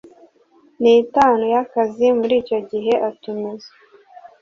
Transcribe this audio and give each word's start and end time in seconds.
n 0.81 0.83
itanu 1.01 1.43
y 1.53 1.57
akazi 1.63 2.05
muri 2.19 2.33
icyo 2.41 2.59
gihe 2.69 2.93
atumiza 3.09 3.69